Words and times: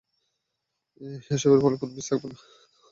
এসব 1.31 1.49
ফলের 1.55 1.79
কোনও 1.79 1.93
বীজ 1.93 2.05
থাকে 2.09 2.27
না। 2.29 2.37